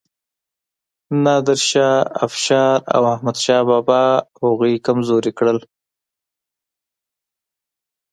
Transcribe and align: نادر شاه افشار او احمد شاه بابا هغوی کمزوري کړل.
نادر 1.23 1.59
شاه 1.69 1.97
افشار 2.25 2.77
او 2.95 3.03
احمد 3.13 3.37
شاه 3.43 3.61
بابا 3.69 4.01
هغوی 4.41 4.73
کمزوري 4.85 5.31
کړل. 5.37 5.57